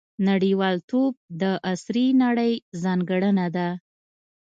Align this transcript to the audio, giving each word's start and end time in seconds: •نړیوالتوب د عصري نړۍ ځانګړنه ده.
•نړیوالتوب 0.29 1.13
د 1.41 1.43
عصري 1.71 2.07
نړۍ 2.23 2.53
ځانګړنه 2.83 3.47
ده. 3.55 3.69